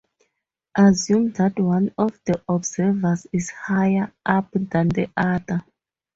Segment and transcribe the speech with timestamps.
[0.75, 5.63] Assume that one of the observers is "higher up" than the other.